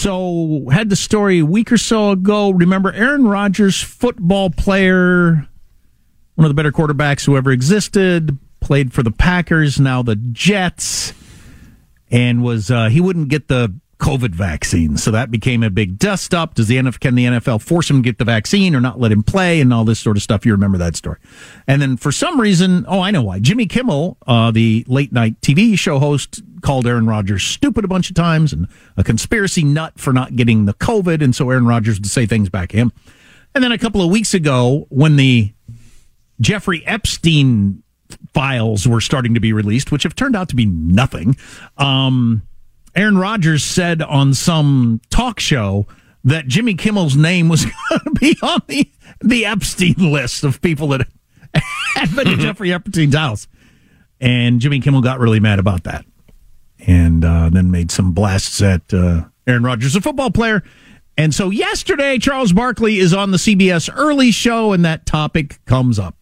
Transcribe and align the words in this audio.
So, 0.00 0.64
had 0.72 0.88
the 0.88 0.96
story 0.96 1.40
a 1.40 1.44
week 1.44 1.70
or 1.70 1.76
so 1.76 2.12
ago. 2.12 2.52
Remember 2.52 2.90
Aaron 2.90 3.26
Rodgers, 3.26 3.82
football 3.82 4.48
player, 4.48 5.46
one 6.36 6.46
of 6.46 6.48
the 6.48 6.54
better 6.54 6.72
quarterbacks 6.72 7.26
who 7.26 7.36
ever 7.36 7.50
existed, 7.50 8.38
played 8.60 8.94
for 8.94 9.02
the 9.02 9.10
Packers, 9.10 9.78
now 9.78 10.02
the 10.02 10.16
Jets, 10.16 11.12
and 12.10 12.42
was 12.42 12.70
uh, 12.70 12.88
he 12.88 12.98
wouldn't 12.98 13.28
get 13.28 13.48
the 13.48 13.74
COVID 13.98 14.30
vaccine. 14.30 14.96
So 14.96 15.10
that 15.10 15.30
became 15.30 15.62
a 15.62 15.68
big 15.68 15.98
dust 15.98 16.32
up. 16.32 16.54
Does 16.54 16.68
the 16.68 16.78
NFL, 16.78 17.00
can 17.00 17.14
the 17.14 17.26
NFL 17.26 17.60
force 17.60 17.90
him 17.90 18.02
to 18.02 18.02
get 18.02 18.16
the 18.16 18.24
vaccine 18.24 18.74
or 18.74 18.80
not 18.80 18.98
let 18.98 19.12
him 19.12 19.22
play 19.22 19.60
and 19.60 19.70
all 19.70 19.84
this 19.84 20.00
sort 20.00 20.16
of 20.16 20.22
stuff? 20.22 20.46
You 20.46 20.52
remember 20.52 20.78
that 20.78 20.96
story. 20.96 21.18
And 21.68 21.82
then 21.82 21.98
for 21.98 22.10
some 22.10 22.40
reason, 22.40 22.86
oh, 22.88 23.00
I 23.00 23.10
know 23.10 23.22
why. 23.22 23.38
Jimmy 23.38 23.66
Kimmel, 23.66 24.16
uh, 24.26 24.50
the 24.50 24.84
late 24.88 25.12
night 25.12 25.38
TV 25.42 25.78
show 25.78 25.98
host, 25.98 26.40
called 26.62 26.86
Aaron 26.86 27.06
Rodgers 27.06 27.42
stupid 27.42 27.84
a 27.84 27.88
bunch 27.88 28.10
of 28.10 28.16
times 28.16 28.52
and 28.52 28.68
a 28.96 29.04
conspiracy 29.04 29.64
nut 29.64 29.98
for 29.98 30.12
not 30.12 30.36
getting 30.36 30.64
the 30.64 30.74
COVID. 30.74 31.22
And 31.22 31.34
so 31.34 31.50
Aaron 31.50 31.66
Rodgers 31.66 31.98
would 31.98 32.06
say 32.06 32.26
things 32.26 32.48
back 32.48 32.74
at 32.74 32.78
him. 32.78 32.92
And 33.54 33.64
then 33.64 33.72
a 33.72 33.78
couple 33.78 34.02
of 34.02 34.10
weeks 34.10 34.34
ago, 34.34 34.86
when 34.90 35.16
the 35.16 35.52
Jeffrey 36.40 36.86
Epstein 36.86 37.82
files 38.32 38.86
were 38.86 39.00
starting 39.00 39.34
to 39.34 39.40
be 39.40 39.52
released, 39.52 39.90
which 39.90 40.04
have 40.04 40.14
turned 40.14 40.36
out 40.36 40.48
to 40.50 40.56
be 40.56 40.66
nothing, 40.66 41.36
um, 41.78 42.42
Aaron 42.94 43.18
Rodgers 43.18 43.64
said 43.64 44.02
on 44.02 44.34
some 44.34 45.00
talk 45.10 45.40
show 45.40 45.86
that 46.24 46.46
Jimmy 46.46 46.74
Kimmel's 46.74 47.16
name 47.16 47.48
was 47.48 47.64
going 47.90 48.00
to 48.04 48.10
be 48.12 48.36
on 48.42 48.62
the, 48.68 48.90
the 49.20 49.46
Epstein 49.46 50.12
list 50.12 50.44
of 50.44 50.60
people 50.60 50.88
that 50.88 51.06
had 51.94 52.14
been 52.14 52.26
to 52.26 52.36
Jeffrey 52.36 52.72
Epstein's 52.72 53.14
house. 53.14 53.48
And 54.20 54.60
Jimmy 54.60 54.80
Kimmel 54.80 55.00
got 55.00 55.18
really 55.18 55.40
mad 55.40 55.58
about 55.58 55.84
that 55.84 56.04
and 56.86 57.24
uh, 57.24 57.48
then 57.50 57.70
made 57.70 57.90
some 57.90 58.12
blasts 58.12 58.62
at 58.62 58.82
uh, 58.92 59.24
Aaron 59.46 59.62
Rodgers, 59.62 59.96
a 59.96 60.00
football 60.00 60.30
player. 60.30 60.62
And 61.16 61.34
so 61.34 61.50
yesterday, 61.50 62.18
Charles 62.18 62.52
Barkley 62.52 62.98
is 62.98 63.12
on 63.12 63.30
the 63.30 63.36
CBS 63.36 63.90
Early 63.94 64.30
Show, 64.30 64.72
and 64.72 64.84
that 64.84 65.04
topic 65.06 65.58
comes 65.66 65.98
up. 65.98 66.16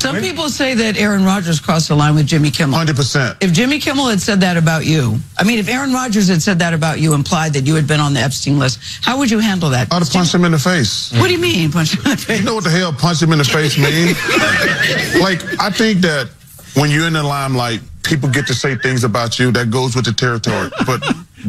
Some 0.00 0.20
people 0.20 0.50
say 0.50 0.74
that 0.74 0.98
Aaron 0.98 1.24
Rodgers 1.24 1.60
crossed 1.60 1.88
the 1.88 1.94
line 1.94 2.14
with 2.14 2.26
Jimmy 2.26 2.50
Kimmel. 2.50 2.78
100%. 2.78 3.42
If 3.42 3.52
Jimmy 3.54 3.78
Kimmel 3.78 4.08
had 4.08 4.20
said 4.20 4.40
that 4.40 4.58
about 4.58 4.84
you, 4.84 5.16
I 5.38 5.44
mean, 5.44 5.58
if 5.58 5.66
Aaron 5.66 5.94
Rodgers 5.94 6.28
had 6.28 6.42
said 6.42 6.58
that 6.58 6.74
about 6.74 7.00
you, 7.00 7.14
implied 7.14 7.54
that 7.54 7.66
you 7.66 7.74
had 7.74 7.86
been 7.86 8.00
on 8.00 8.12
the 8.12 8.20
Epstein 8.20 8.58
list, 8.58 8.80
how 9.02 9.16
would 9.18 9.30
you 9.30 9.38
handle 9.38 9.70
that? 9.70 9.90
I'd 9.90 10.00
have 10.00 10.10
punched 10.10 10.34
him 10.34 10.44
in 10.44 10.52
the 10.52 10.58
face. 10.58 11.10
What 11.12 11.28
do 11.28 11.32
you 11.32 11.38
mean, 11.38 11.72
punch 11.72 11.94
him 11.94 12.04
in 12.04 12.10
the 12.10 12.16
face? 12.18 12.40
You 12.40 12.44
know 12.44 12.56
what 12.56 12.64
the 12.64 12.70
hell 12.70 12.92
punch 12.92 13.22
him 13.22 13.32
in 13.32 13.38
the 13.38 13.44
face 13.44 13.78
means? 13.78 14.18
like, 15.22 15.40
I 15.58 15.70
think 15.70 16.00
that 16.02 16.28
when 16.74 16.90
you're 16.90 17.06
in 17.06 17.14
the 17.14 17.22
limelight, 17.22 17.80
people 18.04 18.28
get 18.28 18.46
to 18.46 18.54
say 18.54 18.76
things 18.76 19.02
about 19.04 19.38
you 19.38 19.50
that 19.52 19.70
goes 19.70 19.96
with 19.96 20.04
the 20.04 20.12
territory. 20.12 20.70
But 20.86 21.02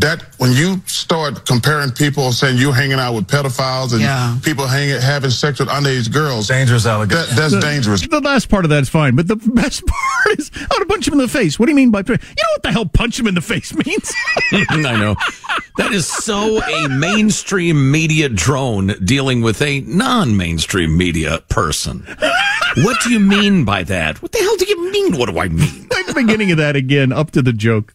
that 0.00 0.24
when 0.38 0.50
you 0.52 0.80
start 0.86 1.46
comparing 1.46 1.92
people 1.92 2.32
saying 2.32 2.58
you're 2.58 2.74
hanging 2.74 2.98
out 2.98 3.14
with 3.14 3.28
pedophiles 3.28 3.92
and 3.92 4.00
Yeah. 4.00 4.36
people 4.42 4.66
hanging 4.66 5.00
having 5.00 5.30
sex 5.30 5.60
with 5.60 5.68
underage 5.68 6.12
girls, 6.12 6.48
Dangerous 6.48 6.86
allegation. 6.86 7.26
that, 7.36 7.50
that's 7.50 7.64
dangerous. 7.64 8.00
The 8.06 8.20
last 8.20 8.48
part 8.48 8.64
of 8.64 8.70
that 8.70 8.82
is 8.82 8.88
fine, 8.88 9.14
but 9.14 9.28
the 9.28 9.36
best 9.36 9.84
part 9.86 10.38
is 10.40 10.50
I 10.56 10.60
want 10.70 10.80
to 10.82 10.86
punch 10.86 11.06
him 11.06 11.14
in 11.14 11.18
the 11.18 11.28
face. 11.28 11.58
What 11.58 11.66
do 11.66 11.72
you 11.72 11.76
mean 11.76 11.90
by 11.92 12.00
you 12.00 12.14
know 12.14 12.16
what 12.54 12.62
the 12.64 12.72
hell 12.72 12.86
punch 12.86 13.18
him 13.20 13.26
in 13.28 13.34
the 13.36 13.40
face 13.40 13.72
means? 13.86 14.12
I 14.52 14.96
know. 14.98 15.14
That 15.76 15.92
is 15.92 16.06
so 16.08 16.60
a 16.64 16.88
mainstream 16.88 17.90
media 17.90 18.28
drone 18.28 18.94
dealing 19.04 19.42
with 19.42 19.62
a 19.62 19.80
non 19.82 20.36
mainstream 20.36 20.96
media 20.96 21.42
person. 21.48 22.04
What 22.84 23.00
do 23.02 23.10
you 23.10 23.20
mean 23.20 23.64
by 23.64 23.82
that? 23.84 24.20
What 24.22 24.32
the 24.32 24.38
hell 24.38 24.56
do 24.56 24.66
you 24.66 24.90
mean? 24.90 25.16
What 25.18 25.30
do 25.30 25.38
I 25.38 25.48
mean? 25.48 25.88
like 25.90 26.06
the 26.06 26.14
beginning 26.14 26.50
of 26.50 26.58
that 26.58 26.76
again, 26.76 27.12
up 27.12 27.30
to 27.32 27.42
the 27.42 27.52
joke. 27.52 27.94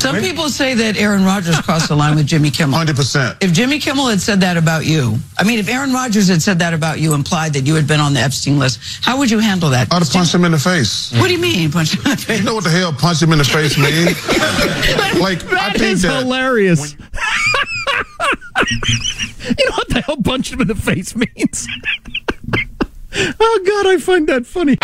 Some 0.00 0.16
people 0.16 0.48
say 0.48 0.74
that 0.74 0.96
Aaron 0.96 1.24
Rodgers 1.24 1.60
crossed 1.60 1.86
the 1.88 1.94
line 1.94 2.16
with 2.16 2.26
Jimmy 2.26 2.50
Kimmel. 2.50 2.76
100%. 2.76 3.36
If 3.40 3.52
Jimmy 3.52 3.78
Kimmel 3.78 4.08
had 4.08 4.20
said 4.20 4.40
that 4.40 4.56
about 4.56 4.84
you, 4.84 5.16
I 5.38 5.44
mean, 5.44 5.60
if 5.60 5.68
Aaron 5.68 5.92
Rodgers 5.92 6.26
had 6.26 6.42
said 6.42 6.58
that 6.58 6.74
about 6.74 6.98
you, 6.98 7.14
implied 7.14 7.52
that 7.52 7.68
you 7.68 7.76
had 7.76 7.86
been 7.86 8.00
on 8.00 8.12
the 8.12 8.18
Epstein 8.18 8.58
list, 8.58 8.80
how 9.04 9.18
would 9.18 9.30
you 9.30 9.38
handle 9.38 9.70
that? 9.70 9.92
I'd 9.92 10.02
have 10.02 10.10
punched 10.10 10.34
him 10.34 10.44
in 10.44 10.50
the 10.50 10.58
face. 10.58 11.12
What 11.12 11.28
do 11.28 11.34
you 11.34 11.40
mean, 11.40 11.70
punch 11.70 11.94
him 11.94 12.02
in 12.04 12.10
the 12.10 12.16
face? 12.16 12.40
You 12.40 12.44
know 12.44 12.56
what 12.56 12.64
the 12.64 12.70
hell 12.70 12.92
punch 12.92 13.22
him 13.22 13.30
in 13.30 13.38
the 13.38 13.44
face 13.44 13.78
means? 13.78 14.16
like, 15.20 15.44
I 15.52 15.70
think 15.70 15.82
is 15.82 16.02
that 16.02 16.24
hilarious. 16.24 16.96
you 19.56 19.64
know 19.68 19.76
what 19.76 19.88
the 19.88 20.02
hell 20.04 20.16
punch 20.16 20.52
him 20.52 20.60
in 20.62 20.66
the 20.66 20.74
face 20.74 21.14
means? 21.14 21.68
Oh 23.14 23.60
God, 23.66 23.86
I 23.86 23.98
find 23.98 24.28
that 24.28 24.46
funny. 24.46 24.76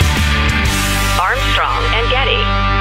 Armstrong 1.20 1.84
and 1.94 2.10
Getty. 2.10 2.78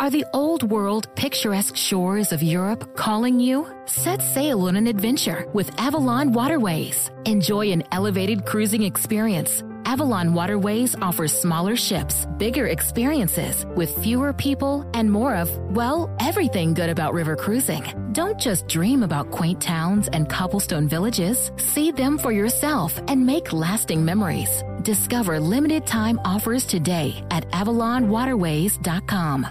Are 0.00 0.10
the 0.10 0.26
old 0.32 0.64
world 0.64 1.08
picturesque 1.14 1.76
shores 1.76 2.32
of 2.32 2.42
Europe 2.42 2.96
calling 2.96 3.40
you? 3.40 3.66
Set 3.86 4.20
sail 4.20 4.62
on 4.62 4.76
an 4.76 4.86
adventure 4.86 5.46
with 5.54 5.70
Avalon 5.80 6.32
Waterways. 6.32 7.10
Enjoy 7.24 7.70
an 7.70 7.84
elevated 7.92 8.44
cruising 8.44 8.82
experience. 8.82 9.62
Avalon 9.86 10.34
Waterways 10.34 10.94
offers 11.00 11.32
smaller 11.32 11.76
ships, 11.76 12.26
bigger 12.38 12.66
experiences, 12.66 13.64
with 13.76 13.96
fewer 14.02 14.32
people 14.32 14.84
and 14.94 15.10
more 15.10 15.34
of, 15.34 15.50
well, 15.76 16.14
everything 16.20 16.74
good 16.74 16.90
about 16.90 17.14
river 17.14 17.36
cruising. 17.36 17.82
Don't 18.12 18.38
just 18.38 18.68
dream 18.68 19.02
about 19.02 19.30
quaint 19.30 19.60
towns 19.60 20.08
and 20.08 20.28
cobblestone 20.28 20.88
villages. 20.88 21.50
See 21.56 21.90
them 21.90 22.18
for 22.18 22.32
yourself 22.32 23.00
and 23.08 23.24
make 23.24 23.52
lasting 23.52 24.04
memories. 24.04 24.62
Discover 24.82 25.40
limited 25.40 25.86
time 25.86 26.20
offers 26.24 26.64
today 26.64 27.24
at 27.30 27.50
AvalonWaterways.com. 27.50 29.46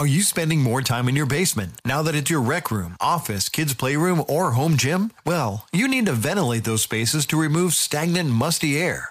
Are 0.00 0.06
you 0.06 0.22
spending 0.22 0.62
more 0.62 0.80
time 0.80 1.10
in 1.10 1.14
your 1.14 1.26
basement 1.26 1.72
now 1.84 2.00
that 2.00 2.14
it's 2.14 2.30
your 2.30 2.40
rec 2.40 2.70
room, 2.70 2.96
office, 3.02 3.50
kids' 3.50 3.74
playroom, 3.74 4.24
or 4.28 4.52
home 4.52 4.78
gym? 4.78 5.12
Well, 5.26 5.66
you 5.72 5.86
need 5.88 6.06
to 6.06 6.12
ventilate 6.14 6.64
those 6.64 6.80
spaces 6.80 7.26
to 7.26 7.38
remove 7.38 7.74
stagnant, 7.74 8.30
musty 8.30 8.80
air. 8.80 9.10